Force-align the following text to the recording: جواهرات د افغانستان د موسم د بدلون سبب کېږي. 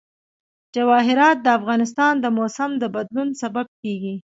جواهرات 0.75 1.37
د 1.41 1.47
افغانستان 1.59 2.13
د 2.19 2.25
موسم 2.37 2.71
د 2.81 2.83
بدلون 2.95 3.29
سبب 3.41 3.67
کېږي. 3.81 4.15